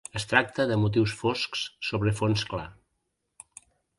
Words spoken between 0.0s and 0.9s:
Es tracta de